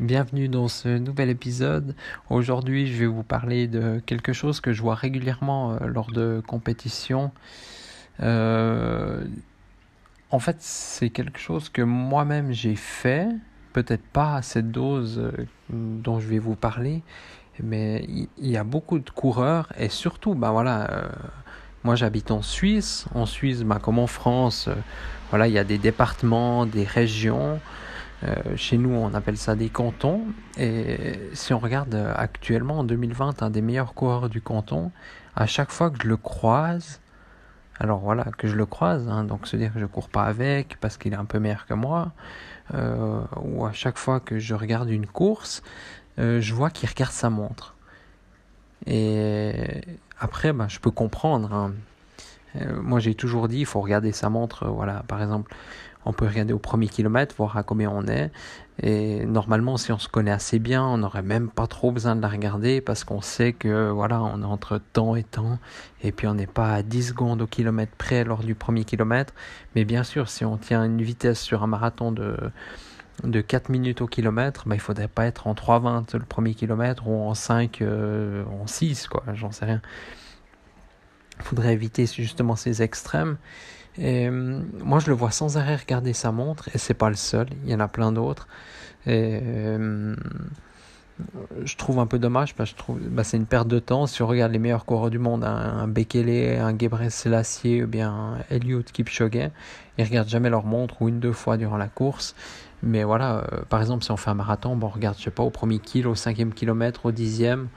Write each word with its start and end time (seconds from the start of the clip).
bienvenue 0.00 0.48
dans 0.48 0.66
ce 0.66 0.88
nouvel 0.88 1.28
épisode. 1.28 1.94
Aujourd'hui 2.30 2.86
je 2.86 3.00
vais 3.00 3.06
vous 3.06 3.22
parler 3.22 3.66
de 3.66 4.00
quelque 4.06 4.32
chose 4.32 4.60
que 4.60 4.72
je 4.72 4.80
vois 4.80 4.94
régulièrement 4.94 5.72
euh, 5.72 5.86
lors 5.88 6.10
de 6.10 6.42
compétitions. 6.46 7.32
Euh, 8.22 9.22
en 10.30 10.38
fait 10.38 10.56
c'est 10.60 11.10
quelque 11.10 11.38
chose 11.38 11.68
que 11.68 11.82
moi-même 11.82 12.50
j'ai 12.50 12.76
fait, 12.76 13.28
peut-être 13.74 14.04
pas 14.04 14.36
à 14.36 14.42
cette 14.42 14.70
dose 14.70 15.18
euh, 15.18 15.32
dont 15.68 16.18
je 16.18 16.28
vais 16.28 16.38
vous 16.38 16.56
parler, 16.56 17.02
mais 17.62 18.06
il 18.08 18.48
y, 18.48 18.56
a 18.56 18.64
beaucoup 18.64 19.00
de 19.00 19.10
coureurs 19.10 19.70
et 19.78 19.90
surtout, 19.90 20.34
ben 20.34 20.50
voilà, 20.50 21.10
moi 21.84 21.94
j'habite 21.94 22.30
en 22.30 22.40
Suisse, 22.40 23.04
en 23.14 23.26
Suisse, 23.26 23.64
ben, 23.64 23.78
comme 23.78 23.98
en 23.98 24.06
France, 24.06 24.70
voilà, 25.28 25.46
il 25.46 25.52
y 25.52 25.58
a 25.58 25.64
des 25.64 25.76
départements, 25.76 26.64
des 26.64 26.84
régions. 26.84 27.60
Euh, 28.22 28.34
chez 28.56 28.76
nous, 28.76 28.90
on 28.90 29.14
appelle 29.14 29.36
ça 29.36 29.54
des 29.54 29.68
cantons. 29.68 30.24
Et 30.58 31.18
si 31.32 31.54
on 31.54 31.58
regarde 31.58 31.94
euh, 31.94 32.12
actuellement, 32.16 32.80
en 32.80 32.84
2020, 32.84 33.42
un 33.42 33.50
des 33.50 33.62
meilleurs 33.62 33.94
coureurs 33.94 34.28
du 34.28 34.40
canton, 34.40 34.90
à 35.36 35.46
chaque 35.46 35.70
fois 35.70 35.90
que 35.90 36.02
je 36.02 36.08
le 36.08 36.16
croise, 36.16 37.00
alors 37.78 38.00
voilà, 38.00 38.24
que 38.24 38.46
je 38.46 38.56
le 38.56 38.66
croise, 38.66 39.08
hein, 39.08 39.24
donc 39.24 39.46
se 39.46 39.56
dire 39.56 39.72
que 39.72 39.80
je 39.80 39.86
cours 39.86 40.10
pas 40.10 40.24
avec 40.24 40.78
parce 40.80 40.98
qu'il 40.98 41.14
est 41.14 41.16
un 41.16 41.24
peu 41.24 41.38
meilleur 41.38 41.66
que 41.66 41.72
moi, 41.72 42.12
euh, 42.74 43.22
ou 43.42 43.64
à 43.64 43.72
chaque 43.72 43.96
fois 43.96 44.20
que 44.20 44.38
je 44.38 44.54
regarde 44.54 44.90
une 44.90 45.06
course, 45.06 45.62
je 46.18 46.52
vois 46.52 46.68
qu'il 46.68 46.86
regarde 46.86 47.12
sa 47.12 47.30
montre. 47.30 47.74
Et 48.84 49.54
après, 50.18 50.52
bah, 50.52 50.66
je 50.68 50.78
peux 50.78 50.90
comprendre. 50.90 51.50
Hein. 51.54 51.72
moi, 52.82 53.00
j'ai 53.00 53.14
toujours 53.14 53.48
dit, 53.48 53.60
il 53.60 53.66
faut 53.66 53.80
regarder 53.80 54.12
sa 54.12 54.28
montre. 54.28 54.68
voilà, 54.68 55.02
par 55.08 55.22
exemple, 55.22 55.54
on 56.04 56.12
peut 56.12 56.26
regarder 56.26 56.52
au 56.52 56.58
premier 56.58 56.88
kilomètre, 56.88 57.34
voir 57.36 57.56
à 57.56 57.62
combien 57.62 57.90
on 57.90 58.06
est. 58.06 58.30
Et 58.82 59.26
normalement, 59.26 59.76
si 59.76 59.92
on 59.92 59.98
se 59.98 60.08
connaît 60.08 60.30
assez 60.30 60.58
bien, 60.58 60.82
on 60.82 60.98
n'aurait 60.98 61.22
même 61.22 61.50
pas 61.50 61.66
trop 61.66 61.92
besoin 61.92 62.16
de 62.16 62.22
la 62.22 62.28
regarder 62.28 62.80
parce 62.80 63.04
qu'on 63.04 63.20
sait 63.20 63.52
que 63.52 63.90
voilà, 63.90 64.22
on 64.22 64.40
est 64.40 64.46
entre 64.46 64.80
temps 64.92 65.14
et 65.16 65.22
temps. 65.22 65.58
Et 66.02 66.12
puis 66.12 66.26
on 66.26 66.34
n'est 66.34 66.46
pas 66.46 66.72
à 66.72 66.82
10 66.82 67.08
secondes 67.08 67.42
au 67.42 67.46
kilomètre 67.46 67.92
près 67.96 68.24
lors 68.24 68.42
du 68.42 68.54
premier 68.54 68.84
kilomètre. 68.84 69.34
Mais 69.74 69.84
bien 69.84 70.02
sûr, 70.02 70.30
si 70.30 70.44
on 70.44 70.56
tient 70.56 70.84
une 70.84 71.02
vitesse 71.02 71.40
sur 71.40 71.62
un 71.62 71.66
marathon 71.66 72.12
de, 72.12 72.36
de 73.24 73.40
4 73.42 73.68
minutes 73.68 74.00
au 74.00 74.06
kilomètre, 74.06 74.66
bah, 74.66 74.74
il 74.76 74.80
faudrait 74.80 75.08
pas 75.08 75.26
être 75.26 75.46
en 75.46 75.52
3,20 75.52 76.16
le 76.16 76.24
premier 76.24 76.54
kilomètre 76.54 77.06
ou 77.06 77.14
en 77.22 77.34
5, 77.34 77.82
euh, 77.82 78.44
en 78.62 78.66
6, 78.66 79.08
quoi, 79.08 79.24
j'en 79.34 79.50
sais 79.52 79.66
rien. 79.66 79.82
Il 81.38 81.44
faudrait 81.44 81.72
éviter 81.72 82.06
justement 82.06 82.56
ces 82.56 82.82
extrêmes. 82.82 83.36
Et 83.98 84.28
euh, 84.28 84.60
moi, 84.82 84.98
je 84.98 85.08
le 85.08 85.14
vois 85.14 85.30
sans 85.30 85.56
arrêt 85.56 85.76
regarder 85.76 86.12
sa 86.12 86.32
montre, 86.32 86.68
et 86.74 86.78
c'est 86.78 86.94
pas 86.94 87.08
le 87.08 87.16
seul, 87.16 87.48
il 87.64 87.70
y 87.70 87.74
en 87.74 87.80
a 87.80 87.88
plein 87.88 88.12
d'autres. 88.12 88.46
Et 89.06 89.40
euh, 89.42 90.14
je 91.64 91.76
trouve 91.76 91.98
un 91.98 92.06
peu 92.06 92.18
dommage 92.18 92.54
parce 92.54 92.72
que 92.72 92.92
bah, 92.92 93.24
c'est 93.24 93.36
une 93.36 93.46
perte 93.46 93.68
de 93.68 93.78
temps. 93.78 94.06
Si 94.06 94.22
on 94.22 94.26
regarde 94.26 94.52
les 94.52 94.58
meilleurs 94.58 94.84
coureurs 94.84 95.10
du 95.10 95.18
monde, 95.18 95.44
un, 95.44 95.86
Bekele, 95.88 96.58
un 96.60 96.76
Gebre 96.78 97.10
Selassie 97.10 97.82
ou 97.82 97.86
bien 97.86 98.10
un 98.10 98.38
Eliud 98.50 98.84
Kipchoge, 98.84 99.50
ils 99.98 100.04
regardent 100.04 100.28
jamais 100.28 100.50
leur 100.50 100.64
montre 100.64 101.02
ou 101.02 101.08
une 101.08 101.20
deux 101.20 101.32
fois 101.32 101.56
durant 101.56 101.76
la 101.76 101.88
course. 101.88 102.34
Mais 102.82 103.04
voilà, 103.04 103.44
euh, 103.52 103.62
par 103.68 103.80
exemple, 103.80 104.04
si 104.04 104.10
on 104.10 104.16
fait 104.16 104.30
un 104.30 104.34
marathon, 104.34 104.76
bon, 104.76 104.86
on 104.86 104.90
regarde, 104.90 105.16
je 105.18 105.24
sais 105.24 105.30
pas, 105.30 105.42
au 105.42 105.50
premier 105.50 105.78
kilo, 105.78 106.12
au 106.12 106.14
cinquième 106.14 106.54
kilomètre, 106.54 107.06
au 107.06 107.12
dixième. 107.12 107.68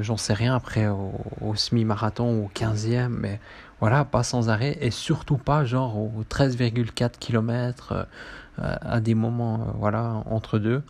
J'en 0.00 0.16
sais 0.16 0.32
rien 0.32 0.54
après 0.56 0.86
au, 0.88 1.12
au 1.42 1.54
semi-marathon 1.56 2.38
ou 2.38 2.46
au 2.46 2.48
quinzième, 2.48 3.18
mais 3.20 3.38
voilà, 3.80 4.04
pas 4.04 4.22
sans 4.22 4.48
arrêt 4.48 4.78
et 4.80 4.90
surtout 4.90 5.36
pas 5.36 5.64
genre 5.64 5.96
au 5.98 6.24
13,4 6.28 7.18
km 7.18 8.06
euh, 8.60 8.76
à 8.80 9.00
des 9.00 9.14
moments 9.14 9.54
euh, 9.54 9.72
voilà 9.78 10.22
entre 10.26 10.58
deux. 10.58 10.82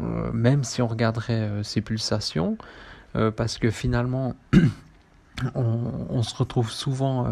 Euh, 0.00 0.32
même 0.32 0.64
si 0.64 0.82
on 0.82 0.88
regarderait 0.88 1.48
ces 1.62 1.80
pulsations, 1.80 2.58
parce 3.36 3.58
que 3.58 3.70
finalement 3.70 4.34
on, 5.54 6.22
se 6.24 6.34
retrouve 6.34 6.68
souvent 6.68 7.28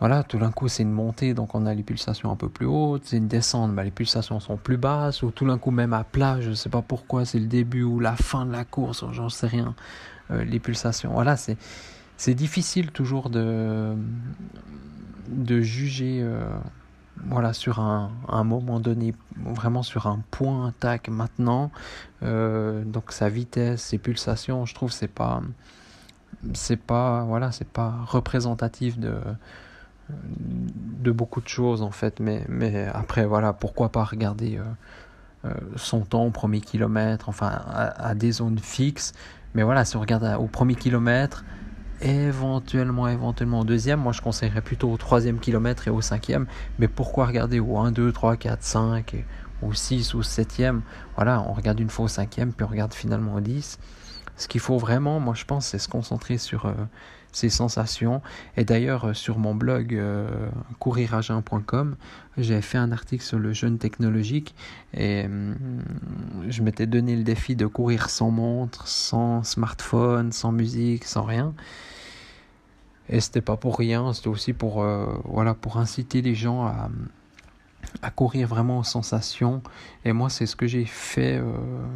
voilà, 0.00 0.22
tout 0.22 0.38
d'un 0.38 0.50
coup 0.50 0.68
c'est 0.68 0.82
une 0.82 0.92
montée, 0.92 1.32
donc 1.32 1.54
on 1.54 1.64
a 1.64 1.72
les 1.72 1.82
pulsations 1.82 2.30
un 2.30 2.36
peu 2.36 2.50
plus 2.50 2.66
hautes, 2.66 3.04
c'est 3.06 3.16
une 3.16 3.28
descente, 3.28 3.74
bah, 3.74 3.84
les 3.84 3.90
pulsations 3.90 4.38
sont 4.38 4.58
plus 4.58 4.76
basses, 4.76 5.22
ou 5.22 5.30
tout 5.30 5.46
d'un 5.46 5.56
coup 5.56 5.70
même 5.70 5.94
à 5.94 6.04
plat, 6.04 6.42
je 6.42 6.50
ne 6.50 6.54
sais 6.54 6.68
pas 6.68 6.82
pourquoi, 6.82 7.24
c'est 7.24 7.38
le 7.38 7.46
début 7.46 7.84
ou 7.84 8.00
la 8.00 8.16
fin 8.16 8.44
de 8.44 8.52
la 8.52 8.66
course, 8.66 9.02
j'en 9.12 9.30
sais 9.30 9.46
rien, 9.46 9.74
les 10.28 10.60
pulsations. 10.60 11.12
Voilà, 11.12 11.38
c'est 11.38 11.56
c'est 12.20 12.34
difficile 12.34 12.90
toujours 12.90 13.30
de, 13.30 13.94
de 15.28 15.60
juger 15.62 16.20
euh, 16.20 16.44
voilà, 17.24 17.54
sur 17.54 17.80
un, 17.80 18.10
un, 18.28 18.44
moment 18.44 18.78
donné, 18.78 19.14
vraiment 19.38 19.82
sur 19.82 20.06
un 20.06 20.20
point, 20.30 20.74
tac, 20.80 21.08
maintenant. 21.08 21.70
Euh, 22.22 22.84
donc 22.84 23.12
sa 23.12 23.30
vitesse, 23.30 23.80
ses 23.80 23.96
pulsations, 23.96 24.66
je 24.66 24.74
trouve 24.74 24.92
c'est 24.92 25.08
pas 25.08 25.40
c'est 26.52 26.76
pas 26.76 27.24
voilà 27.24 27.52
c'est 27.52 27.68
pas 27.68 27.94
représentatif 28.06 28.98
de 28.98 29.14
de 30.10 31.10
beaucoup 31.10 31.40
de 31.40 31.48
choses 31.48 31.82
en 31.82 31.90
fait 31.90 32.20
mais 32.20 32.44
mais 32.48 32.86
après 32.86 33.26
voilà 33.26 33.52
pourquoi 33.52 33.90
pas 33.90 34.04
regarder 34.04 34.58
euh, 35.44 35.54
son 35.76 36.00
temps 36.00 36.24
au 36.24 36.30
premier 36.30 36.60
kilomètre 36.60 37.28
enfin 37.28 37.48
à, 37.48 38.14
des 38.14 38.32
zones 38.32 38.58
fixes 38.58 39.12
mais 39.54 39.62
voilà 39.62 39.84
si 39.84 39.96
on 39.96 40.00
regarde 40.00 40.24
au 40.38 40.46
premier 40.46 40.76
kilomètre 40.76 41.44
éventuellement, 42.02 43.08
éventuellement 43.08 43.60
au 43.60 43.64
deuxième. 43.64 44.00
Moi, 44.00 44.12
je 44.12 44.20
conseillerais 44.20 44.60
plutôt 44.60 44.90
au 44.90 44.96
troisième 44.96 45.38
kilomètre 45.38 45.88
et 45.88 45.90
au 45.90 46.00
cinquième. 46.00 46.46
Mais 46.78 46.88
pourquoi 46.88 47.26
regarder 47.26 47.60
au 47.60 47.78
1, 47.78 47.92
2, 47.92 48.12
3, 48.12 48.36
4, 48.36 48.62
5, 48.62 49.24
au 49.62 49.72
6 49.72 50.14
ou 50.14 50.20
7e 50.20 50.80
Voilà, 51.16 51.44
on 51.48 51.52
regarde 51.52 51.80
une 51.80 51.90
fois 51.90 52.06
au 52.06 52.08
cinquième, 52.08 52.52
puis 52.52 52.64
on 52.64 52.68
regarde 52.68 52.94
finalement 52.94 53.34
au 53.34 53.40
10. 53.40 53.78
Ce 54.40 54.48
qu'il 54.48 54.62
faut 54.62 54.78
vraiment, 54.78 55.20
moi 55.20 55.34
je 55.34 55.44
pense, 55.44 55.66
c'est 55.66 55.78
se 55.78 55.86
concentrer 55.86 56.38
sur 56.38 56.64
euh, 56.64 56.72
ces 57.30 57.50
sensations. 57.50 58.22
Et 58.56 58.64
d'ailleurs, 58.64 59.08
euh, 59.08 59.12
sur 59.12 59.38
mon 59.38 59.54
blog 59.54 59.94
euh, 59.94 60.48
couriragin.com, 60.78 61.94
j'ai 62.38 62.62
fait 62.62 62.78
un 62.78 62.90
article 62.90 63.22
sur 63.22 63.38
le 63.38 63.52
jeûne 63.52 63.76
technologique 63.76 64.54
et 64.94 65.26
hum, 65.26 65.56
je 66.48 66.62
m'étais 66.62 66.86
donné 66.86 67.16
le 67.16 67.22
défi 67.22 67.54
de 67.54 67.66
courir 67.66 68.08
sans 68.08 68.30
montre, 68.30 68.88
sans 68.88 69.42
smartphone, 69.42 70.32
sans 70.32 70.52
musique, 70.52 71.04
sans 71.04 71.24
rien. 71.24 71.52
Et 73.10 73.20
c'était 73.20 73.42
pas 73.42 73.58
pour 73.58 73.76
rien, 73.76 74.14
c'était 74.14 74.28
aussi 74.28 74.54
pour, 74.54 74.86
voilà, 75.24 75.52
pour 75.52 75.76
inciter 75.76 76.22
les 76.22 76.36
gens 76.36 76.64
à, 76.64 76.88
à 78.00 78.10
courir 78.10 78.48
vraiment 78.48 78.78
aux 78.78 78.84
sensations. 78.84 79.62
Et 80.06 80.12
moi, 80.12 80.30
c'est 80.30 80.46
ce 80.46 80.54
que 80.56 80.68
j'ai 80.68 80.86
fait 80.86 81.42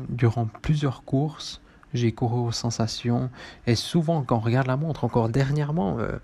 durant 0.09 0.47
plusieurs 0.61 1.05
courses 1.05 1.63
j'ai 1.95 2.13
couru 2.13 2.49
aux 2.49 2.53
sensations. 2.53 3.31
Et 3.67 3.75
souvent, 3.75 4.23
quand 4.23 4.37
on 4.37 4.41
regarde 4.41 4.67
la 4.67 4.77
montre, 4.77 5.05
encore 5.05 5.29
dernièrement, 5.29 5.99
euh, 5.99 6.19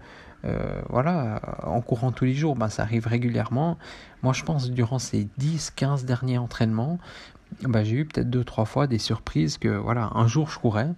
euh, 0.45 0.83
voilà, 0.89 1.41
en 1.63 1.81
courant 1.81 2.13
tous 2.13 2.25
les 2.25 2.35
jours, 2.35 2.57
ben, 2.57 2.69
ça 2.69 2.83
arrive 2.83 3.07
régulièrement. 3.07 3.79
Moi, 4.23 4.33
je 4.33 4.43
pense, 4.43 4.71
durant 4.71 4.99
ces 4.99 5.29
10-15 5.41 6.05
derniers 6.05 6.39
entraînements, 6.39 6.99
ben, 7.63 7.85
j'ai 7.85 7.97
eu 7.97 8.05
peut-être 8.05 8.31
deux, 8.31 8.45
trois 8.45 8.65
fois 8.65 8.87
des 8.87 8.99
surprises 8.99 9.59
que, 9.59 9.69
voilà, 9.69 10.11
un 10.15 10.27
jour 10.27 10.51
je 10.51 10.59
courais. 10.59 10.91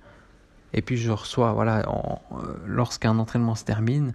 Et 0.74 0.80
puis 0.80 0.96
je 0.96 1.10
reçois, 1.10 1.52
voilà, 1.52 1.80
euh, 1.80 2.54
lorsqu'un 2.66 3.18
entraînement 3.18 3.54
se 3.54 3.64
termine, 3.64 4.14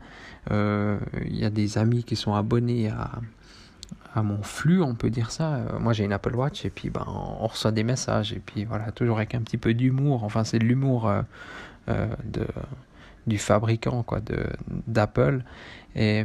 il 0.50 1.38
y 1.38 1.46
a 1.46 1.50
des 1.50 1.78
amis 1.78 2.04
qui 2.04 2.16
sont 2.16 2.34
abonnés 2.34 2.90
à, 2.90 3.12
à 4.16 4.24
mon 4.24 4.42
flux, 4.42 4.82
on 4.82 4.96
peut 4.96 5.10
dire 5.10 5.32
ça. 5.32 5.56
Euh, 5.56 5.80
moi, 5.80 5.94
j'ai 5.94 6.04
une 6.04 6.14
Apple 6.14 6.36
Watch 6.36 6.66
et 6.66 6.70
puis 6.70 6.90
ben, 6.90 7.06
on 7.08 7.48
reçoit 7.48 7.72
des 7.72 7.84
messages 7.84 8.34
et 8.34 8.40
puis 8.40 8.66
voilà, 8.66 8.92
toujours 8.92 9.18
avec 9.18 9.36
un 9.36 9.42
petit 9.42 9.58
peu 9.58 9.74
d'humour. 9.74 10.24
Enfin, 10.24 10.44
c'est 10.44 10.60
de 10.60 10.66
l'humour 10.66 11.08
euh, 11.08 11.22
euh, 11.90 12.08
de 12.24 12.46
du 13.28 13.38
fabricant 13.38 14.04
quoi, 14.04 14.22
de 14.22 14.46
d'Apple. 14.88 15.44
Et, 15.96 16.24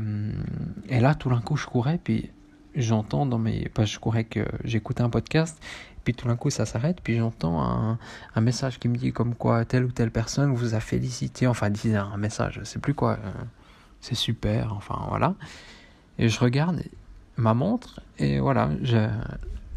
et 0.88 1.00
là, 1.00 1.14
tout 1.14 1.30
d'un 1.30 1.40
coup, 1.40 1.56
je 1.56 1.66
courais 1.66 1.98
puis 2.02 2.30
j'entends 2.74 3.26
dans 3.26 3.38
mes, 3.38 3.68
pas 3.68 3.84
je 3.84 3.98
courais 3.98 4.24
que 4.24 4.46
j'écoutais 4.64 5.02
un 5.02 5.10
podcast. 5.10 5.60
Puis 6.04 6.14
tout 6.14 6.26
d'un 6.26 6.36
coup, 6.36 6.50
ça 6.50 6.66
s'arrête. 6.66 7.00
Puis 7.02 7.16
j'entends 7.16 7.62
un, 7.62 7.98
un, 8.34 8.40
message 8.40 8.78
qui 8.78 8.88
me 8.88 8.96
dit 8.96 9.12
comme 9.12 9.34
quoi 9.34 9.64
telle 9.64 9.84
ou 9.84 9.92
telle 9.92 10.10
personne 10.10 10.52
vous 10.52 10.74
a 10.74 10.80
félicité. 10.80 11.46
Enfin, 11.46 11.70
disait 11.70 11.96
un 11.96 12.16
message, 12.16 12.58
je 12.60 12.64
sais 12.64 12.78
plus 12.78 12.94
quoi. 12.94 13.18
c'est 14.00 14.14
super. 14.16 14.72
Enfin, 14.74 15.04
voilà. 15.08 15.34
Et 16.18 16.28
je 16.28 16.38
regarde 16.40 16.82
ma 17.42 17.54
montre 17.54 18.00
et 18.18 18.40
voilà, 18.40 18.70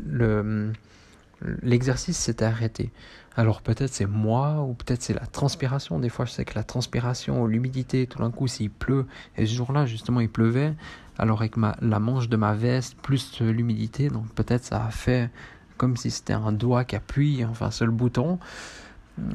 le, 0.05 0.71
l'exercice 1.61 2.17
s'était 2.17 2.45
arrêté. 2.45 2.91
Alors 3.35 3.61
peut-être 3.61 3.91
c'est 3.91 4.05
moi 4.05 4.61
ou 4.61 4.73
peut-être 4.73 5.01
c'est 5.01 5.13
la 5.13 5.25
transpiration. 5.25 5.99
Des 5.99 6.09
fois 6.09 6.25
je 6.25 6.31
sais 6.31 6.45
que 6.45 6.55
la 6.55 6.63
transpiration 6.63 7.41
ou 7.41 7.47
l'humidité, 7.47 8.07
tout 8.07 8.19
d'un 8.19 8.31
coup 8.31 8.47
s'il 8.47 8.69
pleut, 8.69 9.05
et 9.35 9.45
ce 9.45 9.53
jour-là 9.53 9.85
justement 9.85 10.21
il 10.21 10.29
pleuvait, 10.29 10.73
alors 11.17 11.41
avec 11.41 11.57
ma, 11.57 11.75
la 11.81 11.99
manche 11.99 12.29
de 12.29 12.37
ma 12.37 12.53
veste 12.53 12.95
plus 13.01 13.41
l'humidité, 13.41 14.09
donc 14.09 14.31
peut-être 14.33 14.63
ça 14.63 14.85
a 14.85 14.89
fait 14.89 15.29
comme 15.77 15.97
si 15.97 16.09
c'était 16.11 16.33
un 16.33 16.53
doigt 16.53 16.85
qui 16.85 16.95
appuie, 16.95 17.43
enfin 17.43 17.71
seul 17.71 17.89
bouton, 17.89 18.39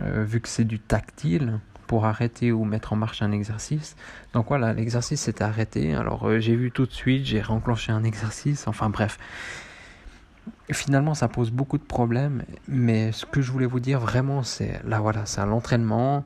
euh, 0.00 0.24
vu 0.24 0.40
que 0.40 0.48
c'est 0.48 0.64
du 0.64 0.78
tactile 0.78 1.58
pour 1.90 2.04
arrêter 2.04 2.52
ou 2.52 2.64
mettre 2.64 2.92
en 2.92 2.96
marche 2.96 3.20
un 3.20 3.32
exercice. 3.32 3.96
Donc 4.32 4.46
voilà, 4.46 4.72
l'exercice 4.72 5.22
s'était 5.22 5.42
arrêté. 5.42 5.92
Alors 5.92 6.28
euh, 6.28 6.38
j'ai 6.38 6.54
vu 6.54 6.70
tout 6.70 6.86
de 6.86 6.92
suite, 6.92 7.24
j'ai 7.24 7.42
renclenché 7.42 7.90
un 7.90 8.04
exercice, 8.04 8.68
enfin 8.68 8.90
bref. 8.90 9.18
Finalement, 10.70 11.14
ça 11.14 11.26
pose 11.26 11.50
beaucoup 11.50 11.78
de 11.78 11.82
problèmes, 11.82 12.44
mais 12.68 13.10
ce 13.10 13.26
que 13.26 13.42
je 13.42 13.50
voulais 13.50 13.66
vous 13.66 13.80
dire 13.80 13.98
vraiment, 13.98 14.44
c'est 14.44 14.80
là 14.84 15.00
voilà, 15.00 15.26
c'est 15.26 15.44
l'entraînement, 15.44 16.24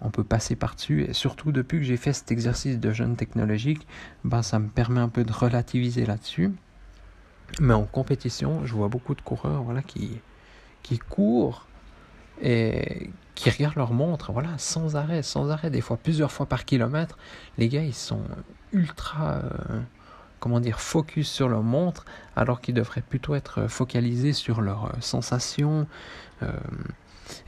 on 0.00 0.08
peut 0.08 0.24
passer 0.24 0.56
par-dessus, 0.56 1.02
et 1.02 1.12
surtout 1.12 1.52
depuis 1.52 1.80
que 1.80 1.84
j'ai 1.84 1.98
fait 1.98 2.14
cet 2.14 2.32
exercice 2.32 2.80
de 2.80 2.90
jeûne 2.90 3.14
technologique, 3.14 3.86
ben, 4.24 4.40
ça 4.40 4.58
me 4.58 4.68
permet 4.68 5.00
un 5.00 5.10
peu 5.10 5.24
de 5.24 5.32
relativiser 5.32 6.06
là-dessus. 6.06 6.52
Mais 7.60 7.74
en 7.74 7.84
compétition, 7.84 8.64
je 8.64 8.72
vois 8.72 8.88
beaucoup 8.88 9.14
de 9.14 9.20
coureurs 9.20 9.62
voilà, 9.62 9.82
qui, 9.82 10.22
qui 10.82 10.98
courent 10.98 11.66
et 12.40 13.10
qui 13.34 13.50
regardent 13.50 13.76
leur 13.76 13.92
montre, 13.92 14.32
voilà, 14.32 14.50
sans 14.58 14.96
arrêt, 14.96 15.22
sans 15.22 15.50
arrêt, 15.50 15.70
des 15.70 15.80
fois 15.80 15.96
plusieurs 15.96 16.30
fois 16.30 16.46
par 16.46 16.64
kilomètre. 16.64 17.18
Les 17.58 17.68
gars, 17.68 17.82
ils 17.82 17.94
sont 17.94 18.22
ultra, 18.72 19.34
euh, 19.34 19.80
comment 20.40 20.60
dire, 20.60 20.80
focus 20.80 21.30
sur 21.30 21.48
leur 21.48 21.62
montre, 21.62 22.04
alors 22.36 22.60
qu'ils 22.60 22.74
devraient 22.74 23.02
plutôt 23.02 23.34
être 23.34 23.68
focalisés 23.68 24.32
sur 24.32 24.60
leurs 24.60 24.86
euh, 24.86 25.00
sensations. 25.00 25.86
Euh, 26.42 26.52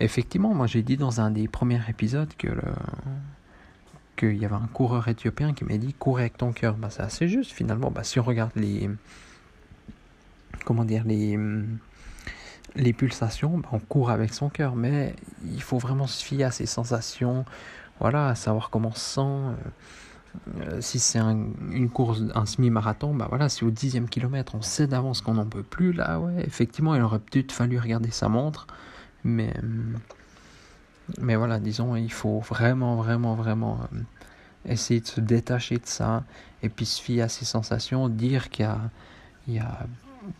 effectivement, 0.00 0.54
moi 0.54 0.66
j'ai 0.66 0.82
dit 0.82 0.96
dans 0.96 1.20
un 1.20 1.30
des 1.30 1.48
premiers 1.48 1.80
épisodes 1.88 2.32
que 2.38 2.48
le 2.48 2.62
qu'il 4.16 4.36
y 4.36 4.44
avait 4.44 4.54
un 4.54 4.68
coureur 4.72 5.08
éthiopien 5.08 5.54
qui 5.54 5.64
m'a 5.64 5.76
dit 5.76 5.92
cours 5.92 6.18
avec 6.20 6.36
ton 6.36 6.52
cœur. 6.52 6.76
Bah, 6.76 6.88
c'est 6.88 7.02
assez 7.02 7.28
juste 7.28 7.50
finalement. 7.50 7.90
Bah, 7.90 8.04
si 8.04 8.20
on 8.20 8.22
regarde 8.22 8.52
les 8.54 8.88
comment 10.64 10.84
dire 10.84 11.02
les 11.04 11.36
les 12.76 12.92
pulsations, 12.92 13.58
ben, 13.58 13.68
on 13.72 13.78
court 13.78 14.10
avec 14.10 14.34
son 14.34 14.48
cœur, 14.48 14.74
mais 14.76 15.14
il 15.44 15.62
faut 15.62 15.78
vraiment 15.78 16.06
se 16.06 16.24
fier 16.24 16.44
à 16.44 16.50
ses 16.50 16.66
sensations, 16.66 17.44
voilà, 18.00 18.34
savoir 18.34 18.70
comment 18.70 18.88
on 18.88 18.94
se 18.94 19.00
sent. 19.00 19.20
Euh, 19.20 19.54
euh, 20.58 20.80
si 20.80 20.98
c'est 20.98 21.20
une 21.20 21.88
course, 21.88 22.22
un 22.34 22.44
semi-marathon, 22.44 23.14
bah 23.14 23.26
voilà, 23.28 23.48
si 23.48 23.62
au 23.62 23.70
dixième 23.70 24.08
kilomètre 24.08 24.56
on 24.56 24.62
sait 24.62 24.88
d'avance 24.88 25.20
qu'on 25.20 25.34
n'en 25.34 25.46
peut 25.46 25.62
plus, 25.62 25.92
là 25.92 26.18
ouais, 26.18 26.44
effectivement, 26.44 26.96
il 26.96 27.02
aurait 27.02 27.20
peut-être 27.20 27.52
fallu 27.52 27.78
regarder 27.78 28.10
sa 28.10 28.28
montre, 28.28 28.66
mais, 29.22 29.54
mais 31.20 31.36
voilà, 31.36 31.60
disons, 31.60 31.94
il 31.94 32.10
faut 32.10 32.40
vraiment, 32.40 32.96
vraiment, 32.96 33.36
vraiment 33.36 33.78
euh, 33.92 33.98
essayer 34.66 35.00
de 35.00 35.06
se 35.06 35.20
détacher 35.20 35.76
de 35.76 35.86
ça 35.86 36.24
et 36.64 36.68
puis 36.68 36.84
se 36.84 37.00
fier 37.00 37.22
à 37.22 37.28
ses 37.28 37.44
sensations, 37.44 38.08
dire 38.08 38.50
qu'il 38.50 38.68
y 39.46 39.58
a 39.60 39.86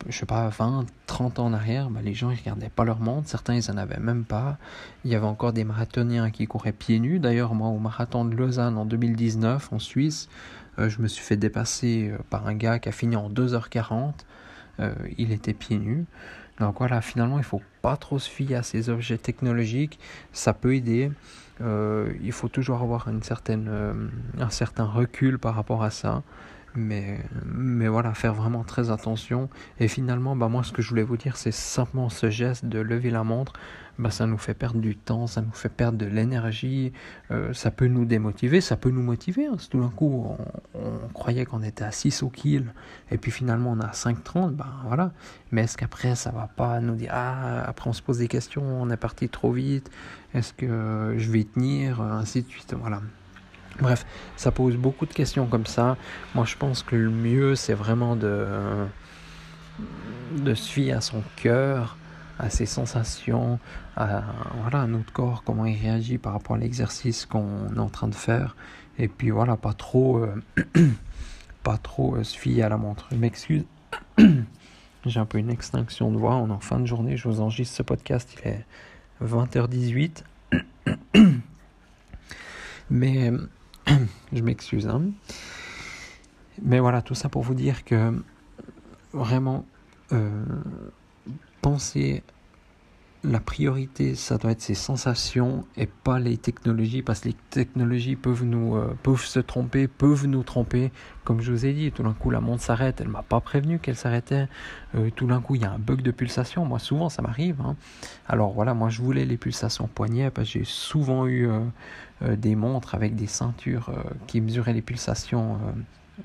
je 0.07 0.17
sais 0.17 0.25
pas, 0.25 0.49
20, 0.49 0.85
30 1.07 1.39
ans 1.39 1.45
en 1.45 1.53
arrière, 1.53 1.89
bah, 1.89 2.01
les 2.03 2.13
gens 2.13 2.31
ils 2.31 2.37
regardaient 2.37 2.69
pas 2.69 2.83
leur 2.83 2.99
montre, 2.99 3.27
certains 3.27 3.55
ils 3.55 3.71
en 3.71 3.77
avaient 3.77 3.99
même 3.99 4.23
pas. 4.23 4.57
Il 5.03 5.11
y 5.11 5.15
avait 5.15 5.25
encore 5.25 5.53
des 5.53 5.63
marathoniens 5.63 6.31
qui 6.31 6.47
couraient 6.47 6.71
pieds 6.71 6.99
nus. 6.99 7.19
D'ailleurs, 7.19 7.53
moi 7.53 7.69
au 7.69 7.79
marathon 7.79 8.25
de 8.25 8.35
Lausanne 8.35 8.77
en 8.77 8.85
2019 8.85 9.73
en 9.73 9.79
Suisse, 9.79 10.29
euh, 10.79 10.89
je 10.89 11.01
me 11.01 11.07
suis 11.07 11.23
fait 11.23 11.37
dépasser 11.37 12.09
euh, 12.11 12.17
par 12.29 12.47
un 12.47 12.53
gars 12.53 12.79
qui 12.79 12.89
a 12.89 12.91
fini 12.91 13.15
en 13.15 13.29
2h40. 13.29 14.13
Euh, 14.79 14.93
il 15.17 15.31
était 15.31 15.53
pieds 15.53 15.77
nus. 15.77 16.05
Donc 16.59 16.77
voilà, 16.79 17.01
finalement, 17.01 17.37
il 17.37 17.43
faut 17.43 17.61
pas 17.81 17.97
trop 17.97 18.19
se 18.19 18.29
fier 18.29 18.55
à 18.55 18.63
ces 18.63 18.89
objets 18.89 19.17
technologiques. 19.17 19.99
Ça 20.31 20.53
peut 20.53 20.75
aider. 20.75 21.11
il 21.59 22.31
faut 22.31 22.47
toujours 22.47 22.81
avoir 22.81 23.07
une 23.09 23.23
certaine, 23.23 23.69
un 24.39 24.49
certain 24.49 24.85
recul 24.85 25.37
par 25.37 25.55
rapport 25.55 25.83
à 25.83 25.89
ça. 25.89 26.23
Mais, 26.75 27.19
mais 27.45 27.87
voilà, 27.87 28.13
faire 28.13 28.33
vraiment 28.33 28.63
très 28.63 28.91
attention. 28.91 29.49
Et 29.79 29.87
finalement, 29.87 30.35
bah 30.35 30.49
moi, 30.49 30.63
ce 30.63 30.71
que 30.71 30.81
je 30.81 30.89
voulais 30.89 31.03
vous 31.03 31.17
dire, 31.17 31.37
c'est 31.37 31.53
simplement 31.53 32.09
ce 32.09 32.29
geste 32.29 32.65
de 32.65 32.79
lever 32.79 33.11
la 33.11 33.23
montre. 33.23 33.53
Bah, 33.97 34.11
ça 34.11 34.27
nous 34.27 34.37
fait 34.37 34.53
perdre 34.53 34.81
du 34.81 34.97
temps, 34.97 35.25
ça 35.25 35.41
nous 35.41 35.53
fait 35.53 35.69
perdre 35.69 35.97
de 35.97 36.05
l'énergie, 36.05 36.91
euh, 37.31 37.53
ça 37.53 37.71
peut 37.71 37.87
nous 37.87 38.03
démotiver, 38.03 38.59
ça 38.59 38.75
peut 38.75 38.89
nous 38.89 39.01
motiver. 39.01 39.45
Hein. 39.45 39.55
tout 39.69 39.79
d'un 39.79 39.89
coup, 39.89 40.35
on, 40.73 41.07
croyait 41.13 41.45
qu'on 41.45 41.63
était 41.63 41.85
à 41.85 41.91
6 41.91 42.23
au 42.23 42.29
kill, 42.29 42.73
et 43.09 43.17
puis 43.17 43.31
finalement 43.31 43.71
on 43.71 43.79
a 43.79 43.91
5,30, 43.91 44.51
bah 44.51 44.67
voilà. 44.85 45.13
Mais 45.51 45.63
est-ce 45.63 45.77
qu'après 45.77 46.15
ça 46.15 46.31
va 46.31 46.49
pas 46.53 46.81
nous 46.81 46.95
dire, 46.95 47.11
ah, 47.13 47.63
après 47.65 47.89
on 47.89 47.93
se 47.93 48.01
pose 48.01 48.17
des 48.17 48.27
questions, 48.27 48.63
on 48.63 48.89
est 48.89 48.97
parti 48.97 49.29
trop 49.29 49.53
vite, 49.53 49.89
est-ce 50.33 50.53
que 50.53 51.15
je 51.17 51.31
vais 51.31 51.45
tenir, 51.45 52.01
ainsi 52.01 52.41
de 52.41 52.49
suite, 52.49 52.75
voilà. 52.77 53.01
Bref, 53.79 54.05
ça 54.37 54.51
pose 54.51 54.77
beaucoup 54.77 55.05
de 55.05 55.13
questions 55.13 55.47
comme 55.47 55.65
ça. 55.65 55.97
Moi, 56.33 56.45
je 56.45 56.55
pense 56.55 56.81
que 56.81 56.95
le 56.95 57.09
mieux, 57.09 57.55
c'est 57.55 57.73
vraiment 57.73 58.15
de, 58.15 58.47
de 60.31 60.53
se 60.53 60.71
fier 60.71 60.93
à 60.93 61.01
son 61.01 61.23
cœur, 61.35 61.97
à 62.39 62.49
ses 62.49 62.65
sensations, 62.65 63.59
à, 63.95 64.23
voilà, 64.61 64.87
notre 64.87 65.11
corps, 65.11 65.43
comment 65.43 65.65
il 65.65 65.77
réagit 65.77 66.17
par 66.17 66.33
rapport 66.33 66.55
à 66.55 66.59
l'exercice 66.59 67.25
qu'on 67.25 67.73
est 67.75 67.79
en 67.79 67.89
train 67.89 68.07
de 68.07 68.15
faire. 68.15 68.55
Et 68.97 69.07
puis 69.07 69.29
voilà, 69.29 69.57
pas 69.57 69.73
trop, 69.73 70.19
euh, 70.19 70.35
pas 71.63 71.77
trop 71.77 72.15
euh, 72.15 72.23
se 72.23 72.37
fier 72.37 72.63
à 72.63 72.69
la 72.69 72.77
montre. 72.77 73.07
Je 73.11 73.17
m'excuse. 73.17 73.65
J'ai 75.05 75.19
un 75.19 75.25
peu 75.25 75.37
une 75.37 75.51
extinction 75.51 76.11
de 76.11 76.17
voix. 76.17 76.35
On 76.35 76.47
est 76.47 76.53
en 76.53 76.59
fin 76.59 76.79
de 76.79 76.85
journée. 76.85 77.17
Je 77.17 77.27
vous 77.27 77.41
enregistre 77.41 77.75
ce 77.75 77.83
podcast. 77.83 78.35
Il 78.39 78.47
est 78.47 78.65
20h18. 79.23 80.23
Mais 82.89 83.31
je 84.33 84.41
m'excuse. 84.41 84.87
Hein. 84.87 85.11
Mais 86.61 86.79
voilà, 86.79 87.01
tout 87.01 87.15
ça 87.15 87.29
pour 87.29 87.43
vous 87.43 87.53
dire 87.53 87.83
que 87.83 88.13
vraiment, 89.13 89.65
euh, 90.11 90.45
penser 91.61 92.23
la 93.25 93.39
priorité, 93.39 94.15
ça 94.15 94.37
doit 94.37 94.51
être 94.51 94.61
ses 94.61 94.75
sensations 94.75 95.65
et 95.77 95.87
pas 95.87 96.19
les 96.19 96.37
technologies, 96.37 97.01
parce 97.01 97.21
que 97.21 97.29
les 97.29 97.35
technologies 97.49 98.15
peuvent 98.15 98.43
nous 98.43 98.75
euh, 98.75 99.17
se 99.17 99.39
tromper, 99.39 99.87
peuvent 99.87 100.27
nous 100.27 100.43
tromper. 100.43 100.91
Comme 101.23 101.41
je 101.41 101.51
vous 101.51 101.65
ai 101.65 101.73
dit, 101.73 101.91
tout 101.91 102.03
d'un 102.03 102.13
coup 102.13 102.29
la 102.29 102.39
montre 102.39 102.61
s'arrête, 102.61 103.01
elle 103.01 103.07
m'a 103.07 103.23
pas 103.23 103.39
prévenu 103.39 103.79
qu'elle 103.79 103.95
s'arrêtait. 103.95 104.47
Euh, 104.95 105.09
tout 105.15 105.27
d'un 105.27 105.41
coup 105.41 105.55
il 105.55 105.61
y 105.61 105.65
a 105.65 105.71
un 105.71 105.79
bug 105.79 106.01
de 106.01 106.11
pulsation. 106.11 106.65
Moi 106.65 106.79
souvent 106.79 107.09
ça 107.09 107.21
m'arrive. 107.21 107.59
Hein. 107.61 107.75
Alors 108.27 108.53
voilà, 108.53 108.73
moi 108.73 108.89
je 108.89 109.01
voulais 109.01 109.25
les 109.25 109.37
pulsations 109.37 109.87
poignet 109.87 110.29
parce 110.29 110.47
que 110.47 110.59
j'ai 110.59 110.65
souvent 110.65 111.25
eu 111.25 111.49
euh, 111.49 112.35
des 112.35 112.55
montres 112.55 112.95
avec 112.95 113.15
des 113.15 113.27
ceintures 113.27 113.91
qui 114.27 114.39
mesuraient 114.41 114.73
les 114.73 114.81
pulsations 114.81 115.57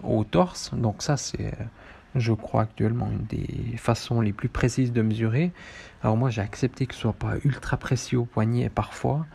au 0.02 0.24
torse. 0.24 0.72
Donc 0.74 1.02
ça 1.02 1.16
c'est 1.16 1.54
je 2.14 2.32
crois 2.32 2.62
actuellement 2.62 3.10
une 3.10 3.24
des 3.26 3.76
façons 3.76 4.20
les 4.20 4.32
plus 4.32 4.48
précises 4.48 4.92
de 4.92 5.02
mesurer. 5.02 5.52
Alors 6.02 6.16
moi 6.16 6.30
j'ai 6.30 6.40
accepté 6.40 6.86
que 6.86 6.94
ce 6.94 7.00
soit 7.00 7.12
pas 7.12 7.34
ultra 7.44 7.76
précis 7.76 8.16
au 8.16 8.24
poignet 8.24 8.68
parfois, 8.68 9.26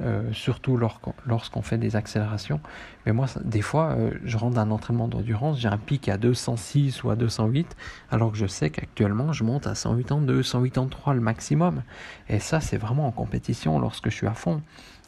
euh, 0.00 0.32
surtout 0.32 0.78
lorsqu'on 1.26 1.62
fait 1.62 1.78
des 1.78 1.96
accélérations. 1.96 2.60
Mais 3.06 3.12
moi 3.12 3.26
des 3.44 3.62
fois 3.62 3.94
euh, 3.96 4.10
je 4.24 4.36
rentre 4.36 4.56
dans 4.56 4.62
un 4.62 4.70
entraînement 4.70 5.08
d'endurance, 5.08 5.58
j'ai 5.58 5.68
un 5.68 5.78
pic 5.78 6.08
à 6.08 6.18
206 6.18 7.02
ou 7.04 7.10
à 7.10 7.16
208, 7.16 7.76
alors 8.10 8.32
que 8.32 8.38
je 8.38 8.46
sais 8.46 8.70
qu'actuellement 8.70 9.32
je 9.32 9.44
monte 9.44 9.66
à 9.66 9.74
182, 9.74 10.42
183 10.42 11.14
le 11.14 11.20
maximum. 11.20 11.82
Et 12.28 12.40
ça 12.40 12.60
c'est 12.60 12.78
vraiment 12.78 13.06
en 13.06 13.12
compétition 13.12 13.78
lorsque 13.78 14.10
je 14.10 14.14
suis 14.14 14.26
à 14.26 14.34
fond. 14.34 14.62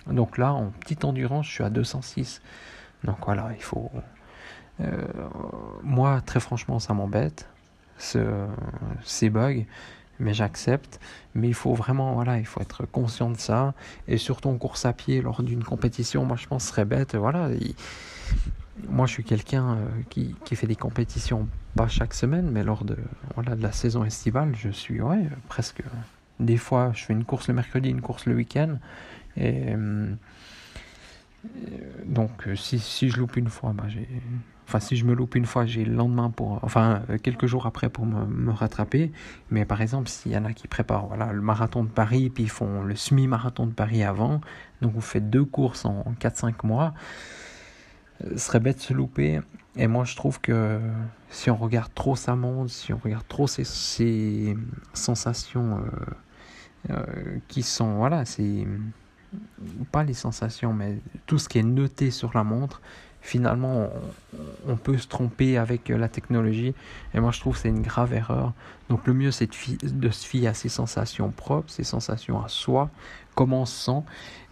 Donc 0.07 0.39
là 0.39 0.53
en 0.53 0.71
petite 0.71 1.05
endurance 1.05 1.47
je 1.47 1.53
suis 1.53 1.65
à 1.65 1.71
206. 1.71 2.41
Donc 3.05 3.17
voilà, 3.25 3.51
il 3.57 3.63
faut 3.63 3.91
euh, 4.81 5.07
moi, 5.83 6.21
très 6.25 6.41
franchement, 6.41 6.79
ça 6.79 6.95
m'embête, 6.95 7.49
ce, 7.99 8.47
ces 9.05 9.31
bugs, 9.31 9.65
mais 10.19 10.35
j'accepte. 10.35 11.01
Mais 11.35 11.49
il 11.49 11.55
faut 11.55 11.75
vraiment, 11.75 12.15
voilà, 12.15 12.39
il 12.39 12.47
faut 12.47 12.61
être 12.61 12.87
conscient 12.87 13.31
de 13.31 13.37
ça. 13.37 13.75
Et 14.09 14.17
surtout 14.17 14.49
en 14.49 14.57
course 14.57 14.85
à 14.85 14.93
pied, 14.93 15.23
lors 15.23 15.43
d'une 15.43 15.65
compétition, 15.65 16.25
moi 16.25 16.37
je 16.37 16.47
pense 16.47 16.63
que 16.63 16.69
ce 16.69 16.75
serait 16.75 16.85
bête. 16.85 17.15
Voilà, 17.15 17.51
moi 18.89 19.07
je 19.07 19.13
suis 19.13 19.25
quelqu'un 19.25 19.77
euh, 19.77 19.89
qui, 20.09 20.35
fait 20.57 20.67
des 20.67 20.77
compétitions, 20.77 21.49
pas 21.77 21.89
chaque 21.89 22.15
semaine, 22.15 22.51
mais 22.51 22.65
lors 22.65 22.85
de, 22.85 22.97
voilà, 23.35 23.57
de 23.57 23.63
la 23.63 23.73
saison 23.73 24.05
estivale, 24.05 24.55
je 24.57 24.71
suis 24.71 25.01
ouais, 25.01 25.29
presque. 25.49 25.83
Des 26.39 26.57
fois, 26.57 26.93
je 26.95 27.05
fais 27.05 27.13
une 27.13 27.25
course 27.25 27.49
le 27.49 27.55
mercredi, 27.55 27.91
une 27.91 28.01
course 28.01 28.27
le 28.27 28.35
week-end. 28.35 28.79
Et. 29.37 29.75
Euh, 31.45 31.79
donc, 32.07 32.49
si, 32.57 32.79
si 32.79 33.09
je 33.11 33.19
loupe 33.19 33.37
une 33.37 33.49
fois, 33.49 33.73
bah, 33.73 33.85
j'ai 33.89 34.09
Enfin, 34.71 34.79
si 34.79 34.95
je 34.95 35.05
me 35.05 35.15
loupe 35.15 35.35
une 35.35 35.47
fois, 35.47 35.67
j'ai 35.67 35.85
le 35.85 35.93
lendemain 35.93 36.31
pour, 36.31 36.61
enfin, 36.63 37.03
euh, 37.11 37.19
quelques 37.19 37.47
jours 37.47 37.67
après 37.67 37.89
pour 37.89 38.07
me, 38.07 38.53
rattraper. 38.53 39.11
Mais 39.51 39.65
par 39.65 39.83
exemple, 39.83 40.09
s'il 40.09 40.31
y 40.31 40.37
en 40.37 40.45
a 40.45 40.53
qui 40.53 40.69
préparent, 40.69 41.09
voilà, 41.09 41.33
le 41.33 41.41
marathon 41.41 41.83
de 41.83 41.89
Paris, 41.89 42.31
puis 42.31 42.45
ils 42.45 42.51
font 42.51 42.83
le 42.83 42.95
semi-marathon 42.95 43.67
de 43.67 43.73
Paris 43.73 44.05
avant, 44.05 44.41
donc 44.81 44.93
vous 44.93 45.01
faites 45.01 45.29
deux 45.29 45.45
courses 45.45 45.87
en 45.87 46.05
4-5 46.21 46.65
mois. 46.65 46.95
ce 48.21 48.39
serait 48.39 48.61
bête 48.61 48.77
de 48.77 48.83
se 48.83 48.95
louper. 48.95 49.41
Et 49.75 49.89
moi, 49.89 50.05
je 50.05 50.15
trouve 50.15 50.41
que 50.41 50.79
si 51.31 51.51
on 51.51 51.57
regarde 51.57 51.93
trop 51.93 52.15
sa 52.15 52.37
montre, 52.37 52.71
si 52.71 52.93
on 52.93 52.99
regarde 52.99 53.27
trop 53.27 53.49
ses, 53.49 53.65
ses 53.65 54.57
sensations 54.95 55.79
euh, 55.79 56.91
euh, 56.91 57.39
qui 57.49 57.65
sont, 57.65 57.97
voilà, 57.97 58.25
c'est 58.25 58.67
pas 59.93 60.05
les 60.05 60.15
sensations, 60.15 60.73
mais 60.73 60.99
tout 61.27 61.39
ce 61.39 61.49
qui 61.49 61.59
est 61.59 61.63
noté 61.63 62.11
sur 62.11 62.33
la 62.35 62.45
montre, 62.45 62.81
finalement, 63.21 63.89
on, 64.67 64.77
peut 64.77 64.97
se 64.97 65.07
tromper 65.07 65.59
avec 65.59 65.89
la 65.89 66.09
technologie. 66.09 66.75
Et 67.15 67.21
moi, 67.21 67.31
je 67.33 67.41
trouve 67.41 67.55
que 67.55 67.61
c'est 67.61 67.69
une 67.69 67.83
grave 67.83 68.15
erreur. 68.15 68.53
Donc, 68.89 69.07
le 69.07 69.13
mieux, 69.13 69.31
c'est 69.31 69.49
de, 69.83 70.11
se 70.11 70.27
fier 70.27 70.49
à 70.49 70.55
ses 70.55 70.69
sensations 70.69 71.31
propres, 71.31 71.71
ses 71.71 71.85
sensations 71.85 72.43
à 72.43 72.49
soi, 72.49 72.91
comment 73.35 73.63
on 73.63 73.67
se 73.67 73.85
sent. 73.85 74.03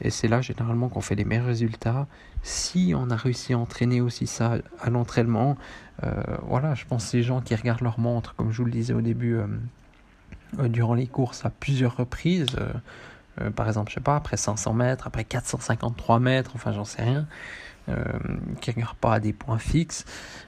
Et 0.01 0.11
c'est 0.11 0.29
là, 0.29 0.41
généralement, 0.43 0.89
qu'on 0.89 1.01
fait 1.01 1.15
les 1.15 1.25
meilleurs 1.25 1.47
résultats. 1.47 2.07
Si 2.43 2.93
on 2.97 3.11
a 3.11 3.17
réussi 3.17 3.55
à 3.55 3.59
entraîner 3.59 4.01
aussi 4.01 4.27
ça 4.27 4.59
à 4.81 4.91
l'entraînement, 4.91 5.57
euh, 6.05 6.23
voilà, 6.43 6.75
je 6.75 6.85
pense 6.85 7.05
que 7.05 7.11
ces 7.11 7.23
gens 7.23 7.41
qui 7.41 7.55
regardent 7.55 7.81
leur 7.81 7.99
montre, 7.99 8.35
comme 8.37 8.53
je 8.53 8.59
vous 8.59 8.67
le 8.67 8.71
disais 8.71 8.95
au 8.95 9.01
début, 9.01 9.35
euh, 9.35 9.47
euh, 10.59 10.69
durant 10.69 10.95
les 10.95 11.07
courses 11.07 11.45
à 11.45 11.51
plusieurs 11.51 11.97
reprises, 11.97 12.57
par 13.55 13.67
exemple, 13.67 13.91
je 13.91 13.95
sais 13.95 14.01
pas, 14.01 14.17
après 14.17 14.37
500 14.37 14.73
mètres, 14.75 15.07
après 15.07 15.25
453 15.25 16.21
mètres, 16.21 16.53
enfin, 16.55 16.73
j'en 16.73 16.85
sais 16.85 17.03
rien 17.03 17.27
euh, 17.89 18.03
qui 18.61 18.71
ne 18.77 18.85
pas 19.01 19.15
à 19.15 19.21
des 19.21 19.33
points 19.33 19.59
fixes, 19.59 20.05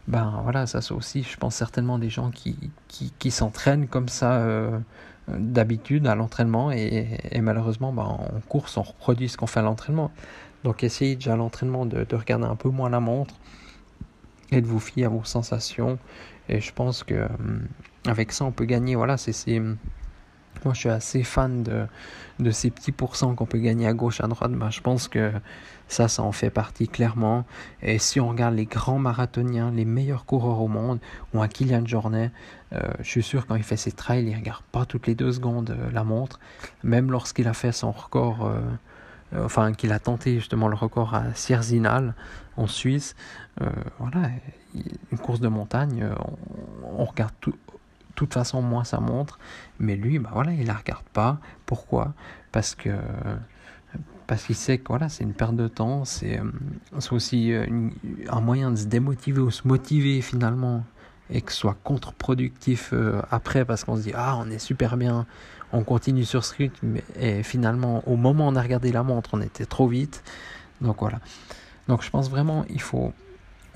ben 0.09 0.41
voilà, 0.43 0.67
ça 0.67 0.83
c'est 0.83 0.93
aussi, 0.93 1.23
je 1.23 1.37
pense, 1.37 1.55
certainement 1.55 1.99
des 1.99 2.11
gens 2.11 2.31
qui, 2.31 2.71
qui, 2.89 3.31
s'entraînent 3.31 3.87
comme 3.87 4.09
ça 4.09 4.35
euh, 4.35 4.79
d'habitude 5.29 6.07
à 6.07 6.15
l'entraînement 6.15 6.71
et, 6.71 7.19
malheureusement, 7.41 7.93
ben, 7.93 8.03
en 8.03 8.41
course, 8.49 8.77
on 8.77 8.83
reproduit 8.83 9.29
ce 9.29 9.37
qu'on 9.37 9.47
fait 9.47 9.61
à 9.61 9.63
l'entraînement. 9.63 10.11
Donc 10.65 10.85
essayez 10.85 11.15
déjà 11.15 11.33
à 11.33 11.37
l'entraînement 11.37 11.87
de, 11.87 12.05
de, 12.05 12.17
regarder 12.17 12.45
un 12.45 12.57
peu 12.57 12.69
moins 12.69 12.91
la 12.91 13.01
montre 13.01 13.35
et 14.51 14.61
de 14.61 14.67
vous 14.67 14.81
fier 14.81 15.07
à 15.07 15.09
vos 15.09 15.25
sensations. 15.25 15.99
Et 16.51 16.61
je 16.61 16.73
pense 16.75 17.05
que 17.05 17.15
euh, 17.15 17.29
avec 18.07 18.33
ça, 18.33 18.45
on 18.45 18.53
peut 18.53 18.67
gagner. 18.67 18.97
Voilà, 18.97 19.17
c'est 19.17 19.63
moi, 20.65 20.75
je 20.75 20.81
suis 20.81 20.89
assez 20.89 21.23
fan 21.23 21.63
de, 21.63 21.87
de 22.39 22.51
ces 22.51 22.71
petits 22.71 22.93
pourcents 22.93 23.35
qu'on 23.35 23.47
peut 23.47 23.59
gagner 23.59 23.87
à 23.87 23.93
gauche, 23.93 24.21
à 24.21 24.27
droite. 24.27 24.53
Ben, 24.53 24.71
je 24.71 24.81
pense 24.81 25.09
que 25.09 25.33
ça, 25.89 26.09
ça 26.09 26.23
en 26.23 26.33
fait 26.33 26.51
partie 26.51 26.89
clairement. 26.89 27.45
Et 27.83 27.99
si 27.99 28.21
on 28.21 28.29
regarde 28.29 28.55
les 28.55 28.67
grands 28.67 28.99
marathoniens, 28.99 29.71
les 29.71 29.85
meilleurs 29.85 30.25
coureurs 30.25 30.61
au 30.61 30.69
monde, 30.69 31.01
ou 31.35 31.43
un 31.43 31.49
Kylian 31.49 31.85
Jornet, 31.85 32.31
euh, 32.73 32.81
je 33.01 33.09
suis 33.09 33.23
sûr 33.23 33.47
quand 33.47 33.57
il 33.57 33.65
fait 33.65 33.77
ses 33.77 33.93
trails, 33.93 34.27
il 34.27 34.37
regarde 34.37 34.63
pas 34.71 34.85
toutes 34.85 35.07
les 35.07 35.15
deux 35.15 35.33
secondes 35.33 35.71
euh, 35.71 35.91
la 35.93 36.05
montre. 36.05 36.39
Même 36.85 37.11
lorsqu'il 37.11 37.49
a 37.49 37.53
fait 37.53 37.73
son 37.73 37.91
record, 37.91 38.47
euh, 38.47 38.61
enfin 39.45 39.73
qu'il 39.73 39.93
a 39.93 39.99
tenté 39.99 40.37
justement 40.37 40.69
le 40.69 40.77
record 40.77 41.15
à 41.15 41.35
Sierzinal 41.35 42.15
en 42.57 42.67
Suisse, 42.67 43.15
voilà, 43.99 44.31
une 45.13 45.19
course 45.19 45.41
de 45.41 45.49
montagne, 45.49 46.07
on, 46.83 47.03
on 47.03 47.05
regarde 47.05 47.33
tout, 47.41 47.55
toute 48.21 48.35
façon 48.35 48.63
moins 48.63 48.85
sa 48.85 49.01
montre, 49.01 49.39
mais 49.79 49.97
lui, 49.97 50.19
bah 50.19 50.31
voilà, 50.33 50.53
il 50.53 50.67
la 50.67 50.75
regarde 50.75 51.05
pas. 51.13 51.39
Pourquoi? 51.67 52.15
Parce 52.53 52.75
que 52.75 52.91
parce 54.31 54.45
qu'il 54.45 54.55
sait 54.55 54.79
que 54.79 54.87
voilà, 54.87 55.09
c'est 55.09 55.25
une 55.25 55.33
perte 55.33 55.57
de 55.57 55.67
temps, 55.67 56.05
c'est 56.05 56.39
euh, 56.39 56.45
aussi 57.11 57.53
euh, 57.53 57.67
un 58.29 58.41
moyen 58.41 58.71
de 58.71 58.77
se 58.77 58.85
démotiver 58.85 59.41
ou 59.41 59.51
se 59.51 59.67
motiver 59.67 60.23
finalement 60.23 60.85
et 61.31 61.41
que 61.43 61.51
ce 61.51 61.59
soit 61.59 61.77
contre-productif 61.83 62.91
euh, 62.93 63.23
après 63.33 63.65
parce 63.65 63.83
qu'on 63.83 63.97
se 63.97 64.03
dit 64.03 64.13
ah 64.15 64.37
on 64.39 64.49
est 64.49 64.61
super 64.61 64.97
bien, 64.97 65.27
on 65.73 65.83
continue 65.83 66.25
sur 66.25 66.45
ce 66.45 66.55
rythme 66.55 66.99
et 67.19 67.43
finalement 67.43 68.09
au 68.09 68.15
moment 68.15 68.47
où 68.47 68.51
on 68.53 68.55
a 68.55 68.63
regardé 68.63 68.93
la 68.93 69.03
montre 69.03 69.31
on 69.33 69.41
était 69.41 69.67
trop 69.67 69.89
vite. 69.89 70.23
Donc 70.81 71.01
voilà. 71.01 71.19
Donc 71.89 72.05
je 72.05 72.11
pense 72.11 72.31
vraiment 72.31 72.65
il 72.71 72.81
faut 72.81 73.13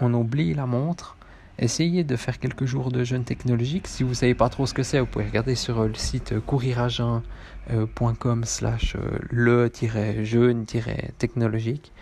on 0.00 0.14
oublie 0.14 0.54
la 0.54 0.66
montre 0.66 1.16
Essayez 1.58 2.02
de 2.02 2.16
faire 2.16 2.40
quelques 2.40 2.64
jours 2.64 2.90
de 2.90 3.04
jeûne 3.04 3.22
technologique. 3.22 3.86
Si 3.86 4.02
vous 4.02 4.08
ne 4.10 4.14
savez 4.14 4.34
pas 4.34 4.48
trop 4.48 4.66
ce 4.66 4.74
que 4.74 4.82
c'est, 4.82 4.98
vous 4.98 5.06
pouvez 5.06 5.26
regarder 5.26 5.54
sur 5.54 5.80
euh, 5.80 5.86
le 5.86 5.94
site 5.94 6.32
euh, 6.32 6.40
courirageun.com 6.40 7.22
euh, 7.70 8.44
slash 8.44 8.96
le-jeûne-technologique 9.30 11.92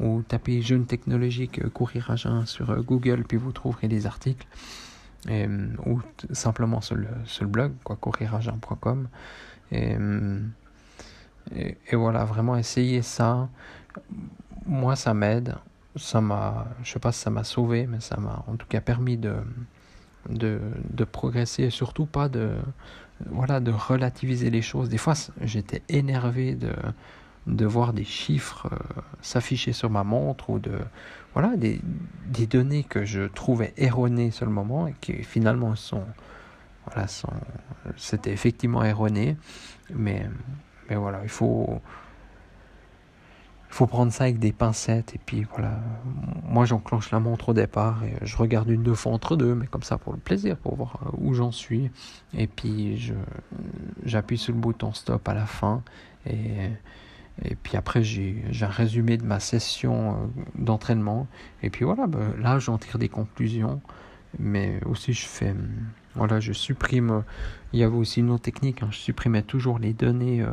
ou 0.00 0.22
tapez 0.22 0.62
jeûne 0.62 0.86
technologique 0.86 1.68
courir 1.72 2.16
sur 2.46 2.82
Google 2.82 3.22
puis 3.22 3.36
vous 3.36 3.52
trouverez 3.52 3.86
des 3.88 4.06
articles. 4.06 4.46
Ou 5.86 6.00
simplement 6.32 6.80
sur 6.80 6.96
le, 6.96 7.06
blog 7.46 7.72
quoi 7.84 7.96
et, 9.70 9.96
et 11.54 11.96
voilà 11.96 12.24
vraiment 12.24 12.56
essayez 12.56 13.02
ça. 13.02 13.48
Moi 14.66 14.96
ça 14.96 15.14
m'aide 15.14 15.54
ça 15.96 16.20
m'a, 16.20 16.66
je 16.82 16.92
sais 16.92 16.98
pas 16.98 17.12
si 17.12 17.20
ça 17.20 17.30
m'a 17.30 17.44
sauvé, 17.44 17.86
mais 17.86 18.00
ça 18.00 18.16
m'a 18.18 18.44
en 18.46 18.56
tout 18.56 18.66
cas 18.66 18.80
permis 18.80 19.16
de, 19.16 19.36
de, 20.28 20.60
de, 20.90 21.04
progresser 21.04 21.64
et 21.64 21.70
surtout 21.70 22.06
pas 22.06 22.28
de, 22.28 22.56
voilà, 23.30 23.60
de 23.60 23.70
relativiser 23.70 24.50
les 24.50 24.62
choses. 24.62 24.88
Des 24.88 24.98
fois, 24.98 25.14
j'étais 25.40 25.82
énervé 25.88 26.54
de, 26.54 26.72
de 27.46 27.66
voir 27.66 27.92
des 27.92 28.04
chiffres 28.04 28.68
euh, 28.72 29.00
s'afficher 29.20 29.72
sur 29.72 29.90
ma 29.90 30.04
montre 30.04 30.50
ou 30.50 30.58
de, 30.58 30.78
voilà, 31.32 31.56
des, 31.56 31.80
des 32.26 32.46
données 32.46 32.84
que 32.84 33.04
je 33.04 33.22
trouvais 33.22 33.72
erronées 33.76 34.30
sur 34.30 34.46
le 34.46 34.52
moment 34.52 34.86
et 34.88 34.94
qui 35.00 35.12
finalement 35.22 35.76
sont, 35.76 36.04
voilà, 36.86 37.06
sont, 37.06 37.32
c'était 37.96 38.32
effectivement 38.32 38.82
erroné, 38.82 39.36
mais, 39.94 40.28
mais 40.88 40.96
voilà, 40.96 41.20
il 41.22 41.28
faut, 41.28 41.80
faut 43.74 43.88
prendre 43.88 44.12
ça 44.12 44.24
avec 44.24 44.38
des 44.38 44.52
pincettes 44.52 45.16
et 45.16 45.20
puis 45.26 45.44
voilà. 45.50 45.80
Moi 46.44 46.64
j'enclenche 46.64 47.10
la 47.10 47.18
montre 47.18 47.48
au 47.48 47.54
départ 47.54 48.04
et 48.04 48.14
je 48.24 48.36
regarde 48.36 48.70
une 48.70 48.84
deux 48.84 48.94
fois 48.94 49.10
entre 49.10 49.34
deux, 49.34 49.56
mais 49.56 49.66
comme 49.66 49.82
ça 49.82 49.98
pour 49.98 50.12
le 50.12 50.20
plaisir, 50.20 50.56
pour 50.56 50.76
voir 50.76 51.00
euh, 51.02 51.10
où 51.18 51.34
j'en 51.34 51.50
suis. 51.50 51.90
Et 52.38 52.46
puis 52.46 52.96
je 52.98 53.14
j'appuie 54.04 54.38
sur 54.38 54.54
le 54.54 54.60
bouton 54.60 54.92
stop 54.92 55.28
à 55.28 55.34
la 55.34 55.44
fin 55.44 55.82
et 56.24 56.70
et 57.44 57.56
puis 57.56 57.76
après 57.76 58.04
j'ai 58.04 58.44
un 58.60 58.68
résumé 58.68 59.16
de 59.16 59.24
ma 59.24 59.40
session 59.40 60.12
euh, 60.12 60.42
d'entraînement 60.54 61.26
et 61.64 61.68
puis 61.68 61.84
voilà, 61.84 62.06
ben, 62.06 62.32
là 62.40 62.60
j'en 62.60 62.78
tire 62.78 62.98
des 62.98 63.08
conclusions, 63.08 63.80
mais 64.38 64.78
aussi 64.86 65.12
je 65.14 65.26
fais 65.26 65.52
voilà 66.14 66.38
je 66.38 66.52
supprime. 66.52 67.24
Il 67.72 67.80
y 67.80 67.82
avait 67.82 67.96
aussi 67.96 68.20
une 68.20 68.30
autre 68.30 68.44
technique, 68.44 68.84
hein, 68.84 68.88
je 68.92 68.98
supprimais 68.98 69.42
toujours 69.42 69.80
les 69.80 69.94
données. 69.94 70.42
Euh, 70.42 70.52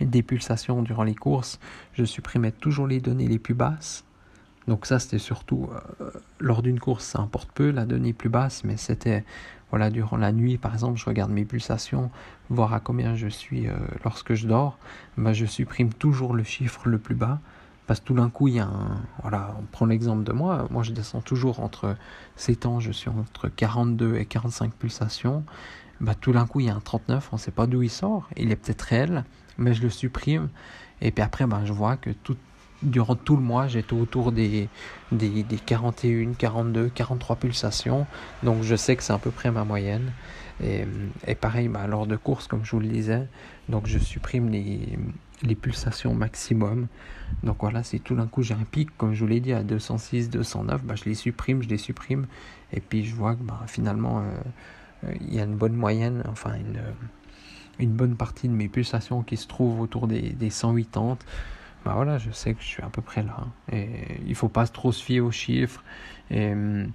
des 0.00 0.22
pulsations 0.22 0.82
durant 0.82 1.02
les 1.02 1.14
courses, 1.14 1.60
je 1.92 2.04
supprimais 2.04 2.52
toujours 2.52 2.86
les 2.86 3.00
données 3.00 3.28
les 3.28 3.38
plus 3.38 3.54
basses. 3.54 4.04
Donc 4.66 4.86
ça, 4.86 4.98
c'était 4.98 5.18
surtout 5.18 5.68
euh, 6.00 6.10
lors 6.38 6.62
d'une 6.62 6.78
course, 6.78 7.04
ça 7.04 7.20
importe 7.20 7.50
peu 7.52 7.70
la 7.70 7.86
donnée 7.86 8.12
plus 8.12 8.28
basse, 8.28 8.64
mais 8.64 8.76
c'était 8.76 9.24
voilà 9.70 9.90
durant 9.90 10.16
la 10.16 10.32
nuit, 10.32 10.58
par 10.58 10.74
exemple, 10.74 10.98
je 10.98 11.04
regarde 11.04 11.30
mes 11.30 11.44
pulsations, 11.44 12.10
voir 12.48 12.74
à 12.74 12.80
combien 12.80 13.14
je 13.14 13.28
suis 13.28 13.68
euh, 13.68 13.74
lorsque 14.04 14.34
je 14.34 14.46
dors. 14.46 14.78
Ben, 15.16 15.32
je 15.32 15.46
supprime 15.46 15.92
toujours 15.92 16.34
le 16.34 16.42
chiffre 16.42 16.88
le 16.88 16.98
plus 16.98 17.14
bas 17.14 17.40
parce 17.86 18.00
que 18.00 18.06
tout 18.06 18.14
d'un 18.14 18.30
coup, 18.30 18.48
il 18.48 18.54
y 18.54 18.60
a 18.60 18.66
un 18.66 19.02
voilà, 19.22 19.56
on 19.58 19.64
prend 19.64 19.86
l'exemple 19.86 20.22
de 20.22 20.32
moi. 20.32 20.66
Moi, 20.70 20.82
je 20.82 20.92
descends 20.92 21.20
toujours 21.20 21.60
entre 21.60 21.96
ces 22.36 22.54
temps, 22.56 22.80
je 22.80 22.92
suis 22.92 23.10
entre 23.10 23.48
42 23.48 24.16
et 24.16 24.26
45 24.26 24.72
pulsations. 24.72 25.44
Bah, 26.00 26.14
tout 26.14 26.32
d'un 26.32 26.46
coup, 26.46 26.60
il 26.60 26.66
y 26.66 26.70
a 26.70 26.74
un 26.74 26.80
39, 26.80 27.30
on 27.32 27.36
ne 27.36 27.40
sait 27.40 27.50
pas 27.50 27.66
d'où 27.66 27.82
il 27.82 27.90
sort. 27.90 28.28
Il 28.36 28.52
est 28.52 28.56
peut-être 28.56 28.82
réel, 28.82 29.24
mais 29.60 29.74
je 29.74 29.82
le 29.82 29.90
supprime. 29.90 30.48
Et 31.00 31.12
puis 31.12 31.22
après, 31.22 31.46
ben, 31.46 31.64
je 31.64 31.72
vois 31.72 31.96
que 31.96 32.10
tout, 32.10 32.36
durant 32.82 33.14
tout 33.14 33.36
le 33.36 33.42
mois, 33.42 33.68
j'étais 33.68 33.92
autour 33.92 34.32
des, 34.32 34.68
des, 35.12 35.42
des, 35.44 35.56
41, 35.56 36.32
42, 36.32 36.90
43 36.94 37.36
pulsations. 37.36 38.06
Donc 38.42 38.62
je 38.62 38.74
sais 38.74 38.96
que 38.96 39.02
c'est 39.02 39.12
à 39.12 39.18
peu 39.18 39.30
près 39.30 39.50
ma 39.50 39.64
moyenne. 39.64 40.12
Et, 40.62 40.84
et 41.26 41.34
pareil, 41.34 41.68
ben, 41.68 41.86
lors 41.86 42.06
de 42.06 42.16
courses, 42.16 42.46
comme 42.46 42.64
je 42.64 42.72
vous 42.72 42.80
le 42.80 42.88
disais, 42.88 43.26
donc 43.68 43.86
je 43.86 43.98
supprime 43.98 44.50
les, 44.50 44.98
les 45.42 45.54
pulsations 45.54 46.14
maximum. 46.14 46.86
Donc 47.42 47.58
voilà, 47.60 47.82
si 47.82 48.00
tout 48.00 48.14
d'un 48.14 48.26
coup 48.26 48.42
j'ai 48.42 48.54
un 48.54 48.64
pic, 48.70 48.90
comme 48.98 49.14
je 49.14 49.20
vous 49.20 49.28
l'ai 49.28 49.40
dit, 49.40 49.52
à 49.52 49.62
206, 49.62 50.30
209, 50.30 50.84
ben, 50.84 50.96
je 50.96 51.04
les 51.04 51.14
supprime, 51.14 51.62
je 51.62 51.68
les 51.68 51.78
supprime. 51.78 52.26
Et 52.72 52.80
puis 52.80 53.04
je 53.04 53.14
vois 53.14 53.34
que 53.34 53.42
ben, 53.42 53.58
finalement, 53.66 54.20
euh, 54.20 55.12
il 55.20 55.34
y 55.34 55.40
a 55.40 55.44
une 55.44 55.56
bonne 55.56 55.74
moyenne, 55.74 56.22
enfin 56.28 56.54
une 56.54 56.80
une 57.80 57.92
bonne 57.92 58.16
partie 58.16 58.48
de 58.48 58.52
mes 58.52 58.68
pulsations 58.68 59.22
qui 59.22 59.36
se 59.36 59.46
trouvent 59.46 59.80
autour 59.80 60.06
des, 60.06 60.30
des 60.30 60.50
180, 60.50 61.18
bah 61.84 61.92
voilà, 61.94 62.18
je 62.18 62.30
sais 62.30 62.54
que 62.54 62.60
je 62.62 62.66
suis 62.66 62.82
à 62.82 62.88
peu 62.88 63.02
près 63.02 63.22
là. 63.22 63.46
Et 63.72 63.88
il 64.26 64.34
faut 64.34 64.48
pas 64.48 64.66
trop 64.66 64.92
se 64.92 65.02
fier 65.02 65.20
aux 65.20 65.30
chiffres. 65.30 65.82
Hum, 66.30 66.92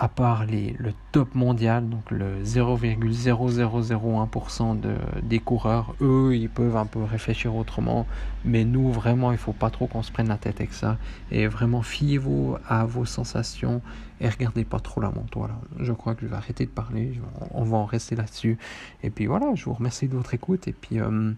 à 0.00 0.08
part 0.08 0.44
les, 0.46 0.74
le 0.78 0.94
top 1.12 1.34
mondial, 1.34 1.86
donc 1.86 2.10
le 2.10 2.42
0,0001% 2.42 4.80
de, 4.80 4.94
des 5.22 5.40
coureurs, 5.40 5.94
eux, 6.00 6.34
ils 6.34 6.48
peuvent 6.48 6.78
un 6.78 6.86
peu 6.86 7.04
réfléchir 7.04 7.54
autrement. 7.54 8.06
Mais 8.46 8.64
nous, 8.64 8.90
vraiment, 8.90 9.30
il 9.30 9.36
faut 9.36 9.52
pas 9.52 9.68
trop 9.68 9.86
qu'on 9.86 10.02
se 10.02 10.10
prenne 10.10 10.28
la 10.28 10.38
tête 10.38 10.58
avec 10.58 10.72
ça. 10.72 10.96
Et 11.30 11.46
vraiment, 11.46 11.82
fiez-vous 11.82 12.56
à 12.66 12.86
vos 12.86 13.04
sensations 13.04 13.82
et 14.22 14.30
regardez 14.30 14.64
pas 14.64 14.80
trop 14.80 15.02
la 15.02 15.10
montre. 15.10 15.36
Voilà, 15.36 15.60
je 15.78 15.92
crois 15.92 16.14
que 16.14 16.22
je 16.22 16.28
vais 16.28 16.36
arrêter 16.36 16.64
de 16.64 16.70
parler. 16.70 17.20
On 17.50 17.64
va 17.64 17.76
en 17.76 17.84
rester 17.84 18.16
là-dessus. 18.16 18.56
Et 19.02 19.10
puis 19.10 19.26
voilà, 19.26 19.54
je 19.54 19.66
vous 19.66 19.74
remercie 19.74 20.08
de 20.08 20.16
votre 20.16 20.32
écoute. 20.32 20.66
Et 20.66 20.72
puis, 20.72 20.98
euh, 20.98 21.32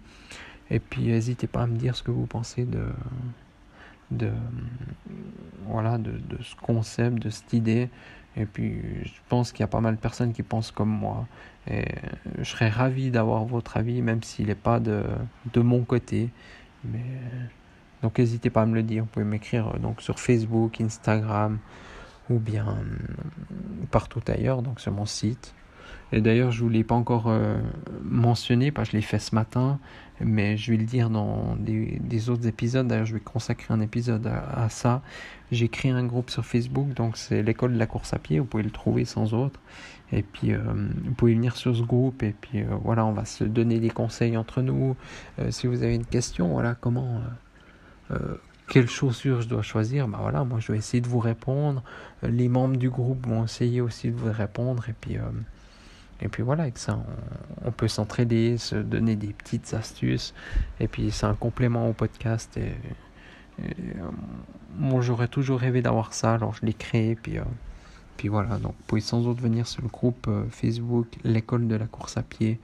et 0.70 0.78
puis 0.78 1.08
n'hésitez 1.08 1.48
pas 1.48 1.62
à 1.62 1.66
me 1.66 1.76
dire 1.76 1.96
ce 1.96 2.04
que 2.04 2.12
vous 2.12 2.26
pensez 2.26 2.64
de 2.64 2.84
de, 4.12 4.30
voilà, 5.66 5.98
de, 5.98 6.12
de 6.12 6.40
ce 6.42 6.54
concept, 6.56 7.18
de 7.18 7.30
cette 7.30 7.52
idée. 7.54 7.88
Et 8.36 8.46
puis, 8.46 8.80
je 9.04 9.12
pense 9.28 9.52
qu'il 9.52 9.60
y 9.60 9.64
a 9.64 9.68
pas 9.68 9.80
mal 9.80 9.96
de 9.96 10.00
personnes 10.00 10.32
qui 10.32 10.42
pensent 10.42 10.70
comme 10.70 10.88
moi. 10.88 11.26
Et 11.70 11.84
je 12.38 12.44
serais 12.44 12.68
ravi 12.68 13.10
d'avoir 13.10 13.44
votre 13.44 13.76
avis, 13.76 14.02
même 14.02 14.22
s'il 14.22 14.46
n'est 14.46 14.54
pas 14.54 14.80
de, 14.80 15.04
de 15.52 15.60
mon 15.60 15.84
côté. 15.84 16.30
Mais, 16.84 17.04
donc, 18.02 18.18
n'hésitez 18.18 18.50
pas 18.50 18.62
à 18.62 18.66
me 18.66 18.74
le 18.74 18.82
dire. 18.82 19.04
Vous 19.04 19.10
pouvez 19.10 19.24
m'écrire 19.24 19.78
donc, 19.78 20.00
sur 20.00 20.18
Facebook, 20.18 20.80
Instagram 20.80 21.58
ou 22.30 22.38
bien 22.38 22.78
partout 23.90 24.22
ailleurs, 24.28 24.62
donc 24.62 24.80
sur 24.80 24.92
mon 24.92 25.06
site. 25.06 25.54
Et 26.12 26.20
d'ailleurs, 26.20 26.52
je 26.52 26.58
ne 26.58 26.64
vous 26.64 26.68
l'ai 26.68 26.84
pas 26.84 26.94
encore 26.94 27.28
euh, 27.28 27.56
mentionné, 28.02 28.70
parce 28.70 28.88
que 28.88 28.92
je 28.92 28.96
l'ai 28.98 29.02
fait 29.02 29.18
ce 29.18 29.34
matin, 29.34 29.78
mais 30.20 30.58
je 30.58 30.70
vais 30.70 30.76
le 30.76 30.84
dire 30.84 31.08
dans 31.08 31.56
des, 31.56 32.28
autres 32.28 32.46
épisodes. 32.46 32.86
D'ailleurs, 32.86 33.06
je 33.06 33.14
vais 33.14 33.20
consacrer 33.20 33.72
un 33.72 33.80
épisode 33.80 34.26
à, 34.26 34.68
ça. 34.68 35.02
J'ai 35.50 35.68
créé 35.68 35.90
un 35.90 36.04
groupe 36.04 36.30
sur 36.30 36.44
Facebook, 36.44 36.92
donc 36.94 37.16
c'est 37.16 37.42
l'école 37.42 37.72
de 37.72 37.78
la 37.78 37.86
course 37.86 38.12
à 38.12 38.18
pied, 38.18 38.38
vous 38.38 38.44
pouvez 38.44 38.62
le 38.62 38.70
trouver 38.70 39.06
sans 39.06 39.32
autre. 39.32 39.58
Et 40.12 40.22
puis, 40.22 40.52
euh, 40.52 40.58
vous 41.04 41.12
pouvez 41.12 41.34
venir 41.34 41.56
sur 41.56 41.74
ce 41.74 41.82
groupe, 41.82 42.22
et 42.22 42.34
puis 42.38 42.60
euh, 42.60 42.66
voilà, 42.84 43.06
on 43.06 43.12
va 43.12 43.24
se 43.24 43.44
donner 43.44 43.80
des 43.80 43.90
conseils 43.90 44.36
entre 44.36 44.60
nous. 44.60 44.94
si 45.48 45.66
vous 45.66 45.82
avez 45.82 45.94
une 45.94 46.04
question, 46.04 46.48
voilà, 46.48 46.74
comment 46.74 47.22
quelles 48.68 48.88
chaussures 48.88 49.40
je 49.40 49.48
dois 49.48 49.62
choisir, 49.62 50.06
ben 50.06 50.18
voilà, 50.20 50.44
moi 50.44 50.60
je 50.60 50.72
vais 50.72 50.78
essayer 50.78 51.00
de 51.00 51.08
vous 51.08 51.18
répondre. 51.18 51.82
Les 52.22 52.48
membres 52.48 52.76
du 52.76 52.90
groupe 52.90 53.26
vont 53.26 53.44
essayer 53.44 53.80
aussi 53.80 54.10
de 54.10 54.16
vous 54.16 54.30
répondre. 54.30 54.86
Et 54.90 54.94
puis, 54.98 55.16
et 56.22 56.28
puis 56.28 56.42
voilà, 56.42 56.62
avec 56.62 56.78
ça, 56.78 57.02
on, 57.64 57.72
peut 57.72 57.88
s'entraider, 57.88 58.56
se 58.56 58.76
donner 58.76 59.16
des 59.16 59.32
petites 59.32 59.74
astuces. 59.74 60.34
Et 60.78 60.86
puis 60.86 61.10
c'est 61.10 61.26
un 61.26 61.34
complément 61.34 61.88
au 61.88 61.92
podcast. 61.92 62.56
Et, 62.56 62.72
moi, 64.76 65.02
j'aurais 65.02 65.28
toujours 65.28 65.58
rêvé 65.58 65.82
d'avoir 65.82 66.14
ça, 66.14 66.34
alors 66.34 66.54
je 66.54 66.64
l'ai 66.64 66.72
créé. 66.72 67.16
Puis, 67.16 67.38
euh, 67.38 67.44
puis 68.16 68.28
voilà, 68.28 68.56
donc 68.58 68.72
vous 68.72 68.84
pouvez 68.86 69.00
sans 69.00 69.20
doute 69.20 69.40
venir 69.40 69.66
sur 69.66 69.82
le 69.82 69.88
groupe 69.88 70.26
euh, 70.28 70.44
Facebook, 70.50 71.06
l'école 71.24 71.66
de 71.68 71.74
la 71.74 71.86
course 71.86 72.16
à 72.16 72.22
pied. 72.22 72.60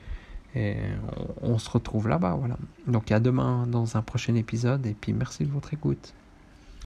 Et 0.54 0.76
on, 1.42 1.54
on 1.54 1.58
se 1.58 1.68
retrouve 1.68 2.08
là-bas, 2.08 2.36
voilà. 2.38 2.56
Donc 2.86 3.12
à 3.12 3.20
demain 3.20 3.66
dans 3.66 3.96
un 3.96 4.02
prochain 4.02 4.34
épisode. 4.36 4.86
Et 4.86 4.94
puis 4.94 5.12
merci 5.12 5.44
de 5.44 5.50
votre 5.50 5.74
écoute. 5.74 6.14